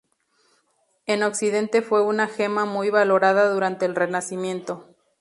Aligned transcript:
En 1.05 1.21
Occidente 1.21 1.83
fue 1.83 2.01
una 2.01 2.25
gema 2.27 2.65
muy 2.65 2.89
valorada 2.89 3.53
durante 3.53 3.85
el 3.85 3.93
Renacimiento. 3.95 4.87